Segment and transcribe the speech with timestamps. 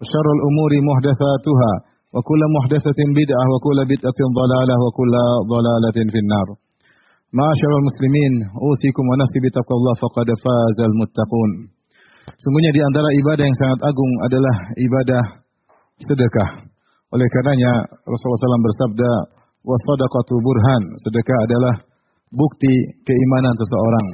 [0.00, 1.72] وشر الأمور محدثاتها
[2.14, 5.14] وكل محدثة بدعة وكل بدعة ضلالة وكل
[5.54, 6.48] ضلالة في النار
[7.38, 8.32] معاشر المسلمين
[8.66, 11.52] أوصيكم ونفسي بتقوى الله فقد فاز المتقون
[12.26, 15.24] Sungguhnya di antara ibadah yang sangat agung adalah ibadah
[16.04, 16.68] sedekah.
[17.14, 19.10] Oleh karenanya Rasulullah SAW bersabda,
[19.62, 21.74] "Wasadaqatu burhan." Sedekah adalah
[22.34, 22.74] bukti
[23.06, 24.06] keimanan seseorang.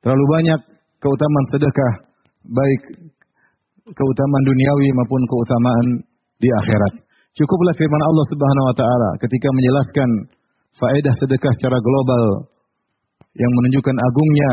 [0.00, 0.60] Terlalu banyak
[1.02, 1.92] keutamaan sedekah
[2.46, 2.82] baik
[3.91, 5.85] keutamaan duniawi maupun keutamaan
[6.39, 7.03] di akhirat.
[7.35, 10.09] Cukuplah firman Allah Subhanahu wa taala ketika menjelaskan
[10.79, 12.23] faedah sedekah secara global
[13.35, 14.51] yang menunjukkan agungnya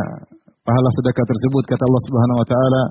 [0.67, 2.83] pahala sedekah tersebut kata Allah Subhanahu wa taala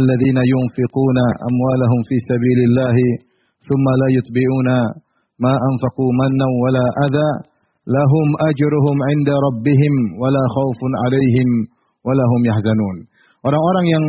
[0.00, 2.96] alladzina yunfiquna amwalahum fi sabilillah
[3.66, 4.78] thumma la yutbi'una
[5.42, 7.30] ma anfaqu mannan wala adha
[7.90, 11.50] lahum ajruhum 'inda rabbihim wala khaufun 'alaihim
[12.06, 12.96] wala hum yahzanun
[13.42, 14.04] orang-orang yang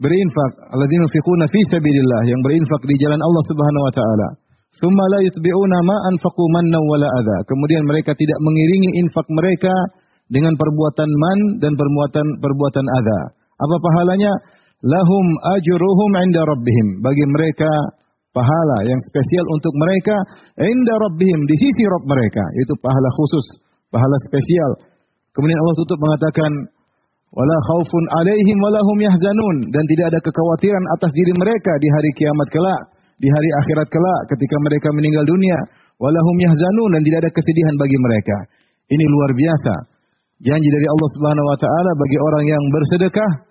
[0.00, 4.28] berinfak alladzina yunfiquna fi sabilillah yang berinfak di jalan Allah Subhanahu wa taala.
[4.80, 7.38] Thumma la yutbi'una ma anfaqu mannan wala adha.
[7.44, 9.74] Kemudian mereka tidak mengiringi infak mereka
[10.32, 13.20] dengan perbuatan man dan perbuatan perbuatan adha.
[13.60, 14.32] Apa pahalanya?
[14.80, 15.26] Lahum
[15.60, 17.04] ajruhum 'inda rabbihim.
[17.04, 17.68] Bagi mereka
[18.32, 20.16] pahala yang spesial untuk mereka
[20.56, 22.44] inda rabbihim di sisi Rabb mereka.
[22.64, 23.44] Itu pahala khusus
[23.90, 24.70] pahala spesial.
[25.34, 26.50] Kemudian Allah tutup mengatakan
[27.30, 32.10] wala khaufun alaihim wala hum yahzanun dan tidak ada kekhawatiran atas diri mereka di hari
[32.18, 32.82] kiamat kelak,
[33.22, 35.58] di hari akhirat kelak ketika mereka meninggal dunia,
[36.02, 38.36] wala hum yahzanun dan tidak ada kesedihan bagi mereka.
[38.90, 39.74] Ini luar biasa.
[40.40, 43.50] Janji dari Allah Subhanahu wa taala bagi orang yang bersedekah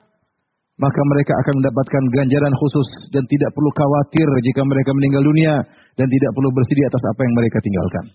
[0.79, 5.53] maka mereka akan mendapatkan ganjaran khusus dan tidak perlu khawatir jika mereka meninggal dunia
[5.99, 8.05] dan tidak perlu bersedih atas apa yang mereka tinggalkan.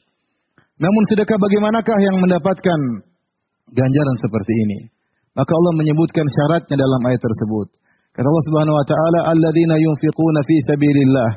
[0.81, 2.79] Namun sedekah bagaimanakah yang mendapatkan
[3.69, 4.79] ganjaran seperti ini?
[5.35, 7.67] Maka Allah menyebutkan syaratnya dalam ayat tersebut.
[8.15, 11.31] Kata Allah Subhanahu wa taala, "Alladzina yunfiquna fi sabilillah."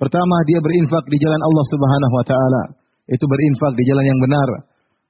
[0.00, 2.62] Pertama, dia berinfak di jalan Allah Subhanahu wa taala.
[3.08, 4.48] Itu berinfak di jalan yang benar.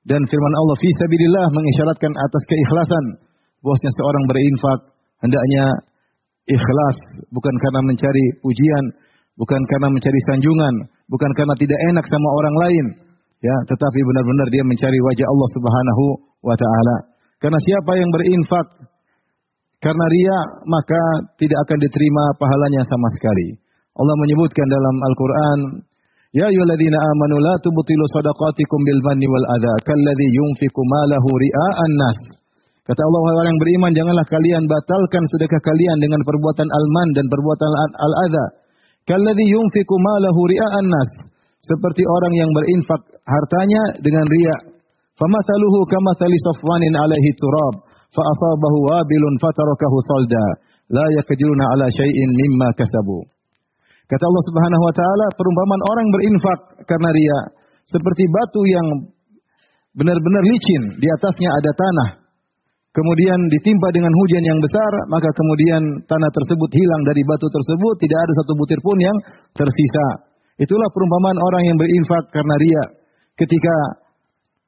[0.07, 3.05] Dan firman Allah fi sabilillah mengisyaratkan atas keikhlasan.
[3.63, 4.79] Bosnya seorang berinfak
[5.23, 5.65] hendaknya
[6.47, 6.97] ikhlas,
[7.35, 8.85] bukan karena mencari pujian,
[9.35, 10.75] bukan karena mencari sanjungan,
[11.11, 12.87] bukan karena tidak enak sama orang lain,
[13.43, 16.05] ya, tetapi benar-benar dia mencari wajah Allah Subhanahu
[16.47, 16.97] wa taala.
[17.47, 18.67] Karena siapa yang berinfak
[19.79, 23.55] karena ria maka tidak akan diterima pahalanya sama sekali.
[23.95, 25.61] Allah menyebutkan dalam Al-Qur'an,
[26.35, 32.19] "Ya ayyuhalladzina amanu la tubtilu shadaqatikum bil manni wal adza kalladzi yunfiqu malahu ria'an nas."
[32.83, 37.71] Kata Allah, orang yang beriman, janganlah kalian batalkan sedekah kalian dengan perbuatan al-man dan perbuatan
[37.95, 38.47] al-adza.
[39.07, 41.31] Kalladzi yunfiqu malahu ria'an nas.
[41.63, 44.57] Seperti orang yang berinfak hartanya dengan ria.
[45.17, 47.75] Famathaluhu kamathali safwanin alaihi turab
[48.13, 50.47] fa asabahu wabilun fatarakahu salda
[50.93, 52.69] la yakdiruna ala syai'in mimma.
[54.07, 57.39] Kata Allah Subhanahu wa taala, perumpamaan orang berinfak karena ria
[57.91, 58.87] seperti batu yang
[59.97, 62.11] benar-benar licin, di atasnya ada tanah.
[62.93, 68.19] Kemudian ditimpa dengan hujan yang besar, maka kemudian tanah tersebut hilang dari batu tersebut, tidak
[68.25, 69.17] ada satu butir pun yang
[69.53, 70.07] tersisa.
[70.57, 72.85] Itulah perumpamaan orang yang berinfak karena ria.
[73.37, 73.75] Ketika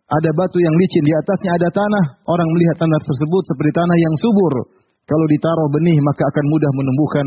[0.09, 2.05] ada batu yang licin, di atasnya ada tanah.
[2.25, 4.53] Orang melihat tanah tersebut seperti tanah yang subur.
[5.05, 7.27] Kalau ditaruh benih, maka akan mudah menumbuhkan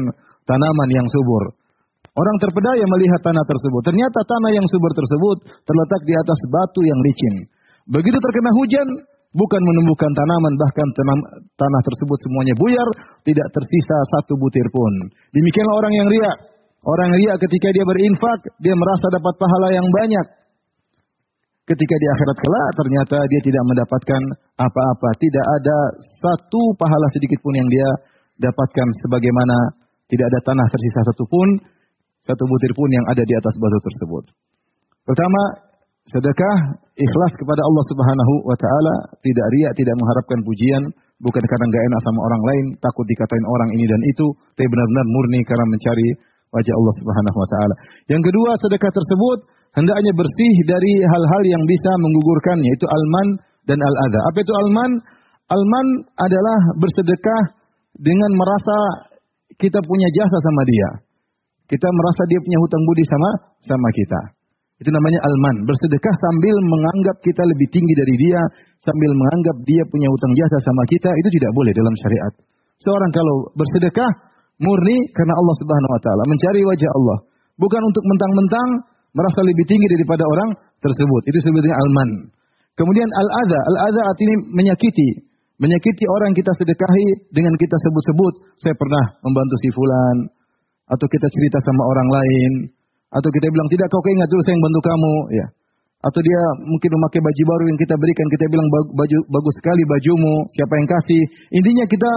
[0.49, 1.53] tanaman yang subur.
[2.11, 3.81] Orang terpedaya melihat tanah tersebut.
[3.85, 7.35] Ternyata tanah yang subur tersebut terletak di atas batu yang licin.
[7.87, 8.87] Begitu terkena hujan,
[9.31, 11.19] bukan menumbuhkan tanaman, bahkan tanam,
[11.55, 12.87] tanah tersebut semuanya buyar,
[13.23, 14.93] tidak tersisa satu butir pun.
[15.37, 16.37] Demikianlah orang yang riak.
[16.81, 20.25] Orang riak ketika dia berinfak, dia merasa dapat pahala yang banyak.
[21.71, 24.21] Ketika di akhirat kelak ternyata dia tidak mendapatkan
[24.59, 25.09] apa-apa.
[25.15, 25.77] Tidak ada
[26.19, 27.87] satu pahala sedikit pun yang dia
[28.43, 29.55] dapatkan sebagaimana
[30.11, 31.47] tidak ada tanah tersisa satu pun,
[32.27, 34.23] satu butir pun yang ada di atas batu tersebut.
[35.07, 35.41] Pertama,
[36.11, 36.57] sedekah
[36.99, 40.83] ikhlas kepada Allah Subhanahu wa taala, tidak riak, tidak mengharapkan pujian,
[41.23, 44.27] bukan karena enggak enak sama orang lain, takut dikatain orang ini dan itu,
[44.59, 46.07] tapi benar-benar murni karena mencari
[46.51, 47.75] wajah Allah Subhanahu wa taala.
[48.11, 49.39] Yang kedua, sedekah tersebut
[49.77, 53.27] hendaknya bersih dari hal-hal yang bisa menggugurkannya, itu alman
[53.67, 54.19] dan al-adha.
[54.31, 54.91] Apa itu alman?
[55.51, 57.41] Alman adalah bersedekah
[57.99, 58.77] dengan merasa
[59.59, 60.89] kita punya jasa sama dia.
[61.67, 63.29] Kita merasa dia punya hutang budi sama
[63.63, 64.21] sama kita.
[64.81, 65.61] Itu namanya alman.
[65.67, 68.41] Bersedekah sambil menganggap kita lebih tinggi dari dia,
[68.81, 72.33] sambil menganggap dia punya hutang jasa sama kita, itu tidak boleh dalam syariat.
[72.81, 74.09] Seorang kalau bersedekah
[74.57, 77.17] murni karena Allah Subhanahu wa taala, mencari wajah Allah,
[77.61, 78.69] bukan untuk mentang-mentang
[79.11, 80.49] merasa lebih tinggi daripada orang
[80.79, 81.21] tersebut.
[81.27, 82.09] Itu disebut dengan alman.
[82.75, 85.27] Kemudian al-adha, al-adha artinya menyakiti.
[85.61, 90.17] Menyakiti orang kita sedekahi dengan kita sebut-sebut, saya pernah membantu si fulan,
[90.89, 92.51] atau kita cerita sama orang lain,
[93.13, 95.47] atau kita bilang tidak kau ingat dulu saya yang bantu kamu, ya.
[96.01, 100.35] Atau dia mungkin memakai baju baru yang kita berikan, kita bilang baju bagus sekali bajumu,
[100.57, 101.21] siapa yang kasih.
[101.53, 102.11] Intinya kita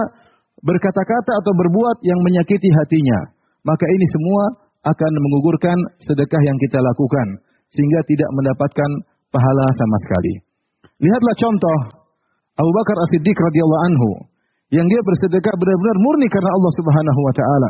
[0.65, 3.29] berkata-kata atau berbuat yang menyakiti hatinya.
[3.61, 7.27] Maka ini semua akan mengugurkan sedekah yang kita lakukan
[7.73, 8.89] sehingga tidak mendapatkan
[9.33, 10.33] pahala sama sekali.
[11.01, 11.77] Lihatlah contoh
[12.55, 14.09] Abu Bakar As-Siddiq radhiyallahu anhu
[14.71, 17.69] yang dia bersedekah benar-benar murni karena Allah Subhanahu wa taala.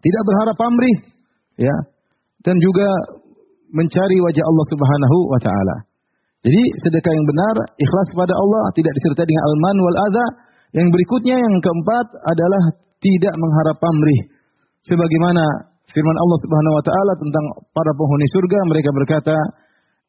[0.00, 0.96] Tidak berharap pamrih,
[1.58, 1.76] ya.
[2.44, 2.86] Dan juga
[3.74, 5.76] mencari wajah Allah Subhanahu wa taala.
[6.46, 10.26] Jadi sedekah yang benar ikhlas kepada Allah tidak disertai dengan alman wal adza.
[10.78, 12.62] Yang berikutnya yang keempat adalah
[13.02, 14.20] tidak mengharap pamrih.
[14.86, 15.42] Sebagaimana
[15.94, 17.44] firman Allah Subhanahu wa taala tentang
[17.74, 19.36] para penghuni surga mereka berkata,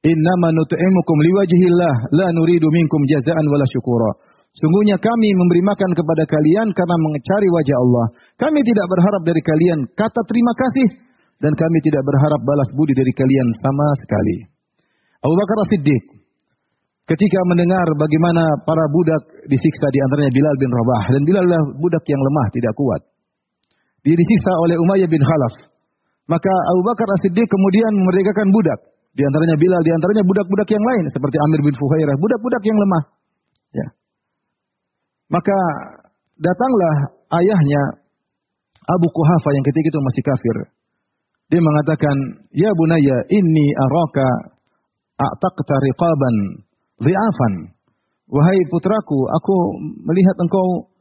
[0.05, 4.37] Innama nut'imukum liwajhillah la nuridu minkum jazaan wala syukura.
[4.53, 8.05] Sungguhnya kami memberi makan kepada kalian karena mencari wajah Allah.
[8.37, 10.87] Kami tidak berharap dari kalian kata terima kasih
[11.41, 14.37] dan kami tidak berharap balas budi dari kalian sama sekali.
[15.21, 16.03] Abu Bakar As-Siddiq
[17.07, 22.03] ketika mendengar bagaimana para budak disiksa di antaranya Bilal bin Rabah dan Bilal adalah budak
[22.05, 23.01] yang lemah tidak kuat.
[24.07, 25.67] Dia disiksa oleh Umayyah bin Khalaf.
[26.31, 28.79] Maka Abu Bakar As-Siddiq kemudian memerdekakan budak.
[29.11, 33.03] Di antaranya Bilal, di antaranya budak-budak yang lain seperti Amir bin Fuhairah, budak-budak yang lemah.
[33.75, 33.87] Ya.
[35.27, 35.57] Maka
[36.39, 36.95] datanglah
[37.35, 37.81] ayahnya
[38.87, 40.55] Abu Kuhafa yang ketika itu masih kafir.
[41.51, 42.15] Dia mengatakan,
[42.55, 44.27] "Ya bunaya, inni araka
[45.19, 46.35] a'taqta riqaban
[47.03, 47.53] dhi'afan."
[48.27, 49.55] Wahai putraku, aku
[50.07, 50.91] melihat engkau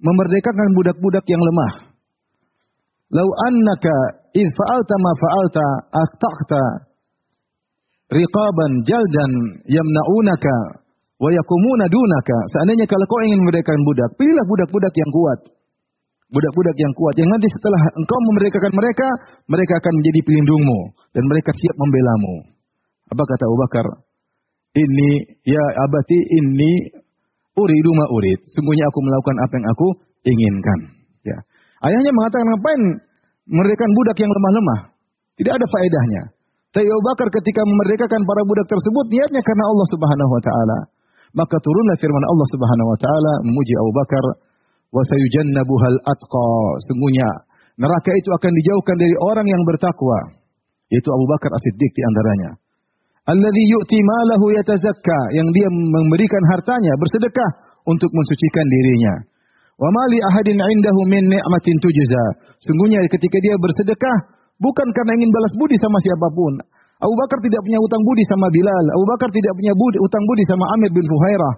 [0.00, 1.87] memerdekakan budak-budak yang lemah.
[3.08, 3.96] Lau annaka
[4.36, 5.66] idh fa'alta ma fa'alta
[5.96, 6.64] aqta'ta
[8.12, 9.32] riqaban jaldan
[9.64, 10.56] yamna'unaka
[11.16, 12.38] wa yakumuna dunaka.
[12.52, 15.40] Seandainya kalau kau ingin memerdekakan budak, pilihlah budak-budak yang kuat.
[16.28, 19.08] Budak-budak yang kuat yang nanti setelah engkau memerdekakan mereka,
[19.48, 20.80] mereka akan menjadi pelindungmu
[21.16, 22.34] dan mereka siap membelamu.
[23.08, 23.86] Apa kata Abu Bakar?
[24.76, 25.10] Ini
[25.48, 26.72] ya abati ini
[27.56, 28.44] uridu ma urid.
[28.52, 29.88] Sungguhnya aku melakukan apa yang aku
[30.28, 30.78] inginkan.
[31.24, 31.38] Ya.
[31.78, 32.82] Ayahnya mengatakan ngapain
[33.46, 34.80] memerdekakan budak yang lemah-lemah?
[35.38, 36.22] Tidak ada faedahnya.
[36.74, 40.78] Tapi Abu Bakar ketika memerdekakan para budak tersebut niatnya karena Allah Subhanahu wa taala.
[41.38, 44.24] Maka turunlah firman Allah Subhanahu wa taala memuji Abu Bakar
[44.92, 46.50] wa sayujannabuhal atqa.
[46.90, 47.28] Sungguhnya
[47.78, 50.18] neraka itu akan dijauhkan dari orang yang bertakwa.
[50.92, 52.50] Yaitu Abu Bakar As-Siddiq di antaranya.
[53.28, 55.18] Alladhi yu'ti malahu yatazakka.
[55.36, 57.50] Yang dia memberikan hartanya bersedekah
[57.84, 59.14] untuk mensucikan dirinya.
[59.78, 62.24] Wa mali ahadin indahu min ni'matin tujza.
[62.58, 66.52] Sungguhnya ketika dia bersedekah Bukan karena ingin balas budi sama siapa pun.
[66.98, 68.84] Abu Bakar tidak punya utang budi sama Bilal.
[68.90, 71.54] Abu Bakar tidak punya budi, utang budi sama Amir bin Fuhairah.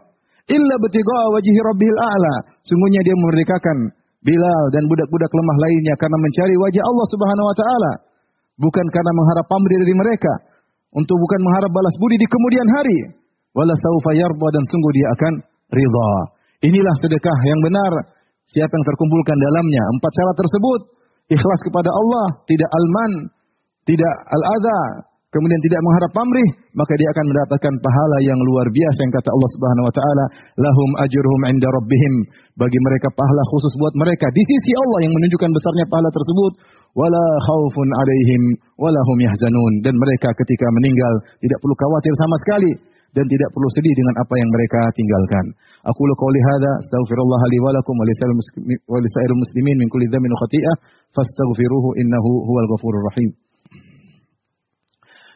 [0.52, 2.34] Illa betiga wajhi rabbil a'la.
[2.60, 3.76] Sungguhnya dia memerdekakan
[4.20, 7.92] Bilal dan budak-budak lemah lainnya karena mencari wajah Allah Subhanahu wa taala.
[8.60, 10.32] Bukan karena mengharap pamrih dari mereka.
[10.92, 12.98] Untuk bukan mengharap balas budi di kemudian hari.
[13.56, 15.32] Wala dan sungguh dia akan
[15.72, 16.12] ridha.
[16.68, 17.92] Inilah sedekah yang benar.
[18.50, 19.82] Siapa yang terkumpulkan dalamnya.
[19.94, 20.80] Empat syarat tersebut.
[21.30, 23.12] Ikhlas kepada Allah, tidak alman,
[23.86, 29.14] tidak al-adha, kemudian tidak mengharap pamrih, maka dia akan mendapatkan pahala yang luar biasa yang
[29.14, 30.24] kata Allah Subhanahu wa taala,
[30.58, 32.14] lahum ajruhum inda rabbihim,
[32.58, 34.26] bagi mereka pahala khusus buat mereka.
[34.34, 36.52] Di sisi Allah yang menunjukkan besarnya pahala tersebut,
[36.98, 38.42] wala khaufun alaihim
[38.74, 39.72] wala hum yahzanun.
[39.86, 42.70] Dan mereka ketika meninggal tidak perlu khawatir sama sekali
[43.16, 45.44] dan tidak perlu sedih dengan apa yang mereka tinggalkan.
[45.88, 48.14] Aku lu qauli hadza astaghfirullah li wa lakum wa li
[49.34, 50.74] muslimin min kulli dhanbin khati'ah
[51.16, 53.30] fastaghfiruhu innahu huwal ghafurur rahim.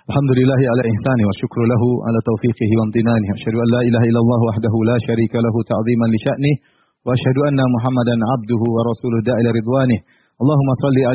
[0.05, 3.27] Alhamdulillah wa syukru ala taufiqihi wa amtinani.
[3.41, 6.55] Asyhadu an la ilaha illallah wahdahu la syarika lahu ta'ziman li sya'nih
[7.09, 10.05] wa asyhadu anna Muhammadan abduhu wa rasuluh da'ila ridwanih.
[10.45, 11.09] Allahumma salli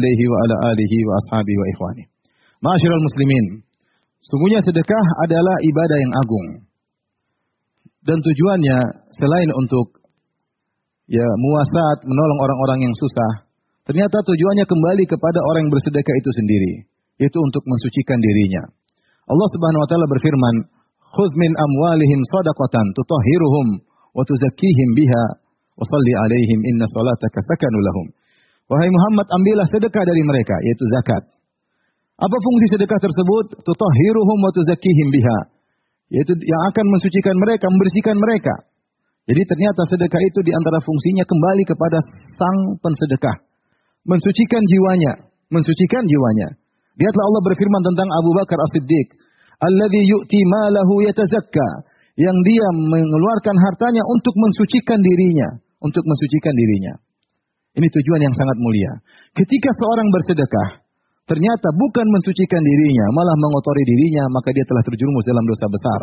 [4.20, 6.48] Sungguhnya sedekah adalah ibadah yang agung.
[8.04, 8.78] Dan tujuannya
[9.16, 10.00] selain untuk
[11.08, 13.48] ya muasat, menolong orang-orang yang susah,
[13.88, 16.74] ternyata tujuannya kembali kepada orang yang bersedekah itu sendiri,
[17.20, 18.64] itu untuk mensucikan dirinya.
[19.30, 20.56] Allah Subhanahu wa taala berfirman,
[21.16, 23.68] "Khudz min amwalihim shadaqatan tutahhiruhum
[24.16, 25.24] wa tuzakkihim biha
[25.80, 28.08] wa shalli 'alaihim inna salataka sakanu lahum."
[28.70, 31.24] Wahai Muhammad, ambillah sedekah dari mereka, yaitu zakat.
[32.20, 33.64] Apa fungsi sedekah tersebut?
[33.64, 35.40] Tutahhiruhum wa tuzakkihim biha.
[36.12, 38.54] Yaitu yang akan mensucikan mereka, membersihkan mereka.
[39.30, 42.02] Jadi ternyata sedekah itu di antara fungsinya kembali kepada
[42.36, 43.46] sang pensedekah.
[44.04, 45.12] Mensucikan jiwanya,
[45.54, 46.60] mensucikan jiwanya.
[46.98, 49.08] Lihatlah Allah berfirman tentang Abu Bakar As-Siddiq,
[49.64, 51.88] "Alladzi yu'ti malahu yatazakka."
[52.20, 57.00] Yang dia mengeluarkan hartanya untuk mensucikan dirinya, untuk mensucikan dirinya.
[57.80, 58.92] Ini tujuan yang sangat mulia.
[59.32, 60.89] Ketika seorang bersedekah,
[61.30, 66.02] ternyata bukan mensucikan dirinya, malah mengotori dirinya, maka dia telah terjerumus dalam dosa besar.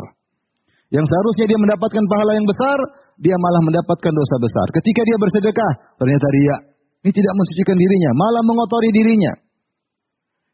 [0.94, 2.78] Yang seharusnya dia mendapatkan pahala yang besar,
[3.18, 4.66] dia malah mendapatkan dosa besar.
[4.70, 6.54] Ketika dia bersedekah, ternyata dia
[7.02, 9.32] ini tidak mensucikan dirinya, malah mengotori dirinya.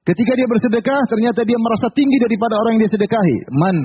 [0.02, 3.36] Ketika dia bersedekah, ternyata dia merasa tinggi daripada orang yang dia sedekahi.
[3.54, 3.76] Man,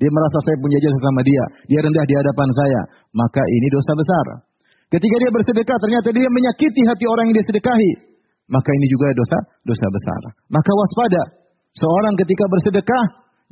[0.00, 2.80] dia merasa saya punya jasa sama dia, dia rendah di hadapan saya,
[3.14, 4.26] maka ini dosa besar.
[4.90, 7.90] Ketika dia bersedekah, ternyata dia menyakiti hati orang yang dia sedekahi,
[8.50, 10.20] maka ini juga dosa dosa besar.
[10.50, 11.22] Maka waspada,
[11.78, 13.04] seorang ketika bersedekah,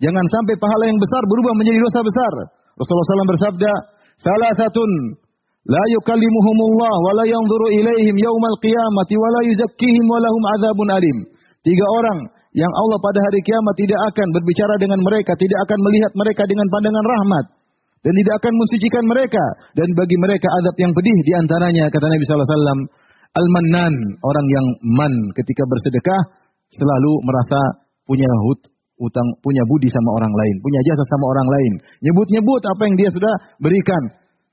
[0.03, 2.33] jangan sampai pahala yang besar berubah menjadi dosa besar.
[2.75, 3.73] Rasulullah SAW bersabda,
[4.23, 4.91] salah satun
[5.67, 11.17] la yukallimuhumullah wa la yanzuru ilaihim yaumal qiyamati wa la yuzakkihim wa lahum adzabun alim.
[11.63, 12.19] Tiga orang
[12.59, 16.67] yang Allah pada hari kiamat tidak akan berbicara dengan mereka, tidak akan melihat mereka dengan
[16.71, 17.45] pandangan rahmat
[18.03, 22.25] dan tidak akan mensucikan mereka dan bagi mereka azab yang pedih di antaranya kata Nabi
[22.25, 22.81] sallallahu alaihi wasallam
[23.39, 24.67] al-mannan orang yang
[24.99, 26.21] man ketika bersedekah
[26.75, 28.61] selalu merasa punya hut
[28.99, 31.73] utang punya budi sama orang lain, punya jasa sama orang lain.
[32.03, 34.03] Nyebut-nyebut apa yang dia sudah berikan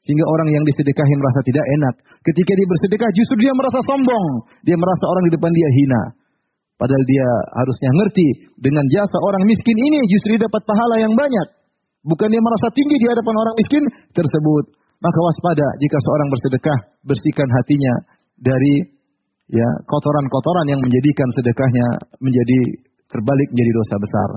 [0.05, 1.95] sehingga orang yang disedekahi merasa tidak enak.
[2.21, 4.25] Ketika dia bersedekah justru dia merasa sombong,
[4.61, 6.03] dia merasa orang di depan dia hina.
[6.77, 7.25] Padahal dia
[7.57, 8.27] harusnya ngerti
[8.61, 11.47] dengan jasa orang miskin ini justru dia dapat pahala yang banyak.
[12.05, 14.77] Bukan dia merasa tinggi di hadapan orang miskin tersebut.
[15.01, 17.93] Maka waspada jika seorang bersedekah, bersihkan hatinya
[18.39, 18.75] dari
[19.51, 21.87] ya kotoran-kotoran yang menjadikan sedekahnya
[22.19, 22.59] menjadi
[23.09, 24.29] terbalik menjadi dosa besar.